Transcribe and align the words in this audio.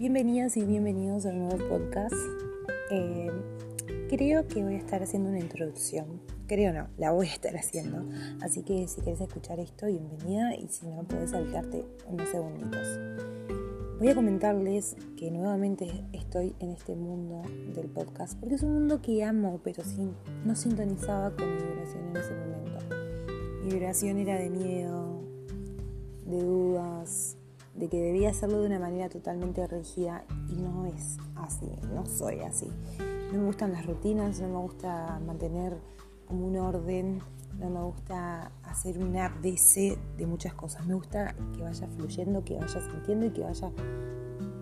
Bienvenidas 0.00 0.56
y 0.56 0.64
bienvenidos 0.64 1.26
a 1.26 1.28
un 1.28 1.40
nuevo 1.40 1.58
podcast. 1.68 2.14
Eh, 2.90 3.30
creo 4.08 4.48
que 4.48 4.64
voy 4.64 4.76
a 4.76 4.78
estar 4.78 5.02
haciendo 5.02 5.28
una 5.28 5.40
introducción. 5.40 6.22
Creo 6.46 6.72
no, 6.72 6.88
la 6.96 7.10
voy 7.10 7.26
a 7.26 7.34
estar 7.34 7.54
haciendo. 7.54 8.06
Así 8.40 8.62
que 8.62 8.88
si 8.88 9.02
quieres 9.02 9.20
escuchar 9.20 9.60
esto, 9.60 9.88
bienvenida 9.88 10.56
y 10.56 10.68
si 10.68 10.86
no, 10.86 11.02
puedes 11.02 11.32
saltarte 11.32 11.84
unos 12.08 12.30
segunditos. 12.30 12.98
Voy 13.98 14.08
a 14.08 14.14
comentarles 14.14 14.96
que 15.18 15.30
nuevamente 15.30 15.90
estoy 16.14 16.54
en 16.60 16.70
este 16.70 16.96
mundo 16.96 17.42
del 17.74 17.90
podcast 17.90 18.40
porque 18.40 18.54
es 18.54 18.62
un 18.62 18.72
mundo 18.72 19.02
que 19.02 19.22
amo, 19.22 19.60
pero 19.62 19.84
sin, 19.84 20.14
no 20.46 20.56
sintonizaba 20.56 21.36
con 21.36 21.46
mi 21.46 21.62
vibración 21.62 22.08
en 22.08 22.16
ese 22.16 22.32
momento. 22.32 22.96
Mi 23.64 23.70
vibración 23.74 24.16
era 24.16 24.38
de 24.38 24.48
miedo, 24.48 25.20
de 26.24 26.42
dudas, 26.42 27.36
de 27.74 27.88
que 27.88 28.00
debía 28.00 28.30
hacerlo 28.30 28.60
de 28.60 28.66
una 28.66 28.78
manera 28.78 29.08
totalmente 29.08 29.66
rígida 29.66 30.24
y 30.48 30.54
no 30.54 30.86
es 30.86 31.18
así, 31.36 31.70
no 31.94 32.04
soy 32.06 32.40
así. 32.40 32.70
No 33.32 33.38
me 33.38 33.46
gustan 33.46 33.72
las 33.72 33.86
rutinas, 33.86 34.40
no 34.40 34.48
me 34.48 34.58
gusta 34.58 35.20
mantener 35.24 35.76
como 36.26 36.46
un 36.46 36.56
orden, 36.56 37.20
no 37.58 37.70
me 37.70 37.80
gusta 37.82 38.50
hacer 38.64 38.98
un 38.98 39.16
ABC 39.16 39.96
de 40.16 40.26
muchas 40.26 40.54
cosas. 40.54 40.84
Me 40.86 40.94
gusta 40.94 41.34
que 41.54 41.62
vaya 41.62 41.86
fluyendo, 41.88 42.44
que 42.44 42.56
vaya 42.56 42.80
sintiendo 42.90 43.26
y 43.26 43.30
que 43.30 43.42
vaya 43.42 43.70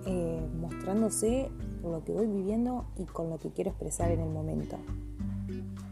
eh, 0.07 0.49
mostrándose 0.61 1.51
por 1.81 1.93
lo 1.93 2.05
que 2.05 2.13
voy 2.13 2.27
viviendo 2.27 2.87
y 2.97 3.05
con 3.05 3.31
lo 3.31 3.39
que 3.39 3.51
quiero 3.51 3.71
expresar 3.71 4.11
en 4.11 4.21
el 4.21 4.31
momento. 4.31 4.77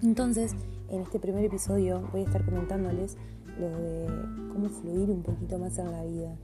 Entonces, 0.03 0.55
en 0.89 1.01
este 1.01 1.19
primer 1.19 1.45
episodio 1.45 2.07
voy 2.13 2.23
a 2.23 2.25
estar 2.25 2.45
comentándoles 2.45 3.17
lo 3.59 3.71
de 3.71 4.07
cómo 4.53 4.69
fluir 4.69 5.11
un 5.11 5.23
poquito 5.23 5.59
más 5.59 5.79
en 5.79 5.91
la 5.91 6.05
vida 6.05 6.37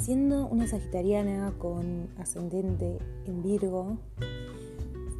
Siendo 0.00 0.46
una 0.46 0.66
sagitariana 0.68 1.52
con 1.58 2.08
ascendente 2.18 2.98
en 3.26 3.42
Virgo, 3.42 3.98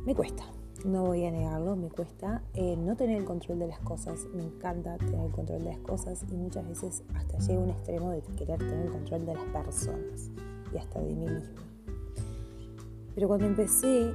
me 0.06 0.14
cuesta, 0.14 0.44
no 0.84 1.04
voy 1.04 1.24
a 1.24 1.32
negarlo, 1.32 1.74
me 1.74 1.90
cuesta 1.90 2.42
eh, 2.54 2.76
no 2.76 2.96
tener 2.96 3.18
el 3.18 3.24
control 3.24 3.58
de 3.58 3.66
las 3.66 3.80
cosas. 3.80 4.26
Me 4.32 4.44
encanta 4.44 4.96
tener 4.96 5.26
el 5.26 5.32
control 5.32 5.64
de 5.64 5.70
las 5.70 5.80
cosas 5.80 6.24
y 6.30 6.36
muchas 6.36 6.66
veces 6.68 7.02
hasta 7.14 7.38
llega 7.38 7.60
a 7.60 7.64
un 7.64 7.70
extremo 7.70 8.10
de 8.12 8.22
querer 8.36 8.58
tener 8.58 8.86
el 8.86 8.92
control 8.92 9.26
de 9.26 9.34
las 9.34 9.44
personas 9.46 10.30
y 10.72 10.78
hasta 10.78 11.00
de 11.00 11.14
mí 11.14 11.26
misma. 11.26 11.62
Pero 13.16 13.26
cuando 13.26 13.46
empecé 13.46 14.14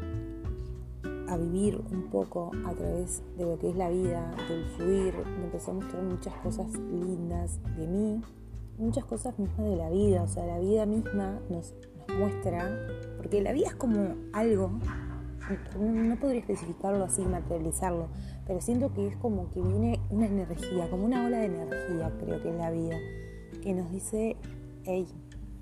a 1.27 1.37
vivir 1.37 1.83
un 1.91 2.09
poco 2.09 2.51
a 2.65 2.73
través 2.73 3.21
de 3.37 3.43
lo 3.43 3.59
que 3.59 3.69
es 3.69 3.75
la 3.75 3.89
vida, 3.89 4.33
del 4.47 4.65
fluir, 4.77 5.13
me 5.37 5.45
empezó 5.45 5.71
a 5.71 5.73
mostrar 5.73 6.03
muchas 6.03 6.33
cosas 6.35 6.67
lindas 6.73 7.59
de 7.75 7.85
mí 7.85 8.21
muchas 8.77 9.05
cosas 9.05 9.37
mismas 9.37 9.69
de 9.69 9.75
la 9.75 9.89
vida, 9.89 10.23
o 10.23 10.27
sea, 10.27 10.45
la 10.45 10.59
vida 10.59 10.85
misma 10.85 11.39
nos, 11.49 11.73
muestra, 12.17 12.87
porque 13.17 13.41
la 13.41 13.53
vida 13.53 13.67
es 13.67 13.75
como 13.75 14.15
algo, 14.33 14.79
no, 15.79 16.19
podría 16.19 16.41
especificarlo 16.41 17.03
así, 17.03 17.21
materializarlo, 17.23 18.07
pero 18.45 18.61
siento 18.61 18.93
que 18.93 19.07
es 19.07 19.15
como 19.17 19.49
que 19.51 19.61
viene 19.61 19.99
una 20.09 20.27
energía, 20.27 20.89
como 20.89 21.05
una 21.05 21.25
ola 21.25 21.39
de 21.39 21.45
energía, 21.45 22.11
creo 22.19 22.41
que 22.41 22.49
es 22.49 22.55
la 22.55 22.71
vida, 22.71 22.97
que 23.61 23.73
nos 23.73 23.91
dice, 23.91 24.35
hey, 24.83 25.07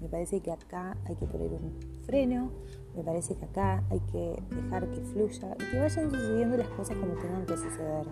me 0.02 0.08
parece 0.08 0.42
que 0.42 0.52
acá 0.52 0.98
hay 1.06 1.16
que 1.16 1.26
poner 1.26 1.52
un 1.52 1.80
freno, 2.04 2.52
me 2.96 3.04
parece 3.04 3.36
que 3.36 3.46
acá 3.46 3.84
hay 3.90 4.00
que 4.12 4.42
dejar 4.50 4.90
que 4.90 5.02
fluya 5.02 5.56
y 5.60 5.72
que 5.72 5.80
vayan 5.80 6.12
sucediendo 6.12 6.58
las 6.58 6.68
cosas 6.70 6.98
como 6.98 7.14
tengan 7.14 7.46
que 7.46 7.56
suceder. 7.56 8.08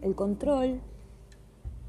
El 0.00 0.14
control 0.14 0.80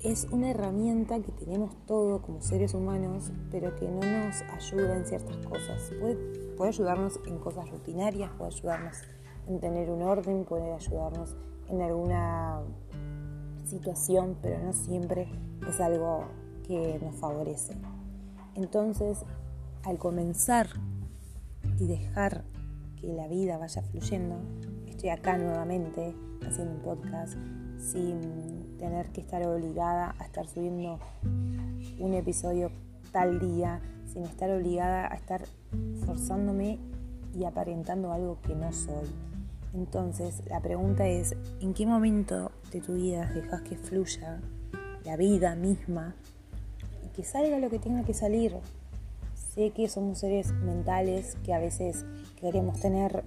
es 0.03 0.27
una 0.31 0.51
herramienta 0.51 1.21
que 1.21 1.31
tenemos 1.31 1.75
todo 1.85 2.21
como 2.21 2.41
seres 2.41 2.73
humanos, 2.73 3.31
pero 3.49 3.73
que 3.75 3.87
no 3.87 4.01
nos 4.01 4.41
ayuda 4.41 4.97
en 4.97 5.05
ciertas 5.05 5.37
cosas. 5.37 5.91
Puede, 5.99 6.15
puede 6.57 6.69
ayudarnos 6.69 7.19
en 7.25 7.39
cosas 7.39 7.69
rutinarias, 7.69 8.29
puede 8.37 8.51
ayudarnos 8.53 8.97
en 9.47 9.59
tener 9.61 9.89
un 9.89 10.01
orden, 10.01 10.43
puede 10.43 10.73
ayudarnos 10.73 11.37
en 11.69 11.81
alguna 11.81 12.61
situación, 13.65 14.37
pero 14.41 14.61
no 14.61 14.73
siempre 14.73 15.29
es 15.69 15.79
algo 15.79 16.25
que 16.67 16.99
nos 17.01 17.15
favorece. 17.15 17.77
Entonces, 18.55 19.23
al 19.83 19.97
comenzar 19.97 20.67
y 21.79 21.87
dejar 21.87 22.43
que 22.99 23.07
la 23.07 23.27
vida 23.29 23.57
vaya 23.57 23.81
fluyendo, 23.83 24.35
estoy 24.85 25.09
acá 25.09 25.37
nuevamente 25.37 26.13
haciendo 26.45 26.75
un 26.75 26.81
podcast 26.81 27.37
sin 27.79 28.77
tener 28.77 29.07
que 29.09 29.21
estar 29.21 29.45
obligada 29.45 30.15
a 30.19 30.25
estar 30.25 30.47
subiendo 30.47 30.99
un 31.99 32.13
episodio 32.13 32.71
tal 33.11 33.39
día, 33.39 33.81
sin 34.11 34.23
estar 34.23 34.49
obligada 34.49 35.11
a 35.11 35.15
estar 35.15 35.45
forzándome 36.05 36.79
y 37.33 37.45
aparentando 37.45 38.11
algo 38.11 38.39
que 38.41 38.55
no 38.55 38.71
soy. 38.71 39.07
Entonces, 39.73 40.43
la 40.47 40.59
pregunta 40.59 41.07
es, 41.07 41.35
¿en 41.59 41.73
qué 41.73 41.85
momento 41.85 42.51
de 42.71 42.81
tu 42.81 42.93
vida 42.93 43.25
dejas 43.33 43.61
que 43.61 43.75
fluya 43.75 44.39
la 45.03 45.17
vida 45.17 45.55
misma 45.55 46.15
y 47.03 47.09
que 47.09 47.23
salga 47.23 47.57
lo 47.59 47.69
que 47.69 47.79
tenga 47.79 48.03
que 48.03 48.13
salir? 48.13 48.55
Sé 49.33 49.71
que 49.71 49.89
somos 49.89 50.19
seres 50.19 50.51
mentales 50.51 51.37
que 51.43 51.53
a 51.53 51.59
veces 51.59 52.05
queremos 52.39 52.79
tener 52.79 53.23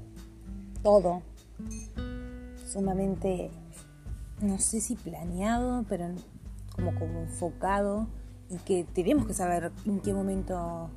todo 0.83 1.23
sumamente 2.65 3.51
no 4.41 4.59
sé 4.59 4.81
si 4.81 4.97
planeado, 4.97 5.85
pero 5.89 6.09
como, 6.75 7.21
enfocado 7.21 8.07
y 8.51 8.57
que 8.59 8.85
tenemos 8.85 9.27
que 9.27 9.35
saber 9.35 9.73
en 9.87 10.01
qué 10.01 10.13
momento 10.13 10.91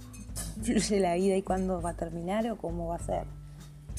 fluye 0.62 1.00
la 1.00 1.16
vida 1.16 1.36
y 1.36 1.42
cuándo 1.42 1.82
va 1.82 1.92
a 1.92 1.96
terminar 1.96 2.50
o 2.52 2.58
cómo 2.58 2.88
va 2.88 2.96
a 2.96 3.00
ser. 3.00 3.26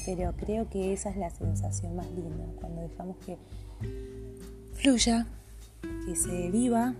Pero 0.04 0.32
creo 0.36 0.68
que 0.68 0.92
esa 0.92 1.10
es 1.10 1.16
la 1.16 1.30
sensación 1.30 1.96
más 1.96 2.10
linda, 2.12 2.44
cuando 2.60 2.82
dejamos 2.82 3.16
que 3.18 3.38
fluya, 4.74 5.26
que 6.06 6.16
se 6.16 6.50
viva 6.50 6.94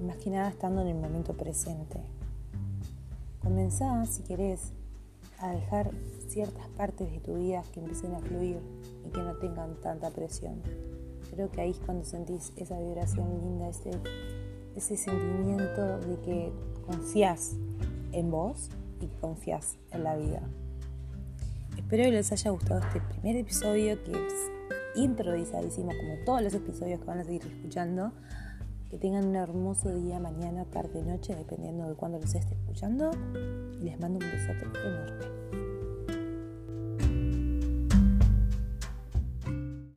y 0.00 0.04
más 0.04 0.16
que 0.16 0.30
nada 0.30 0.48
estando 0.48 0.82
en 0.82 0.88
el 0.88 0.96
momento 0.96 1.34
presente. 1.34 2.00
Comenzá, 3.40 4.06
si 4.06 4.22
querés, 4.22 4.72
a 5.38 5.50
dejar 5.50 5.90
ciertas 6.28 6.68
partes 6.68 7.10
de 7.10 7.18
tu 7.18 7.34
vida 7.34 7.64
que 7.72 7.80
empiecen 7.80 8.14
a 8.14 8.20
fluir 8.20 8.58
y 9.04 9.10
que 9.10 9.20
no 9.20 9.34
tengan 9.36 9.74
tanta 9.80 10.10
presión 10.10 10.62
creo 11.32 11.50
que 11.50 11.62
ahí 11.62 11.70
es 11.70 11.78
cuando 11.78 12.04
sentís 12.04 12.52
esa 12.56 12.78
vibración 12.78 13.40
linda, 13.40 13.68
ese, 13.68 13.90
ese 14.76 14.96
sentimiento 14.96 15.98
de 15.98 16.20
que 16.20 16.52
confías 16.86 17.56
en 18.12 18.30
vos 18.30 18.68
y 19.00 19.06
confías 19.20 19.78
en 19.90 20.04
la 20.04 20.16
vida. 20.16 20.42
Espero 21.76 22.04
que 22.04 22.12
les 22.12 22.32
haya 22.32 22.50
gustado 22.50 22.80
este 22.80 23.00
primer 23.00 23.36
episodio 23.36 24.02
que 24.04 24.12
es 24.12 24.50
improvisadísimo 24.94 25.88
como 25.88 26.24
todos 26.24 26.42
los 26.42 26.54
episodios 26.54 27.00
que 27.00 27.06
van 27.06 27.20
a 27.20 27.24
seguir 27.24 27.42
escuchando. 27.44 28.12
Que 28.90 28.98
tengan 28.98 29.26
un 29.26 29.36
hermoso 29.36 29.88
día, 29.94 30.18
mañana, 30.18 30.66
tarde, 30.66 31.02
noche, 31.02 31.34
dependiendo 31.34 31.88
de 31.88 31.94
cuándo 31.94 32.18
los 32.18 32.34
esté 32.34 32.54
escuchando. 32.54 33.10
Y 33.80 33.84
les 33.84 33.98
mando 33.98 34.18
un 34.18 34.30
besote 34.30 34.66
enorme. 34.86 35.71